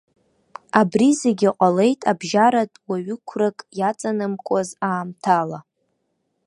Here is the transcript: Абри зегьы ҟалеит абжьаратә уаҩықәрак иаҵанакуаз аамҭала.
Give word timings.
Абри 0.79 1.09
зегьы 1.21 1.49
ҟалеит 1.57 2.01
абжьаратә 2.11 2.77
уаҩықәрак 2.87 3.57
иаҵанакуаз 3.79 4.69
аамҭала. 4.89 5.59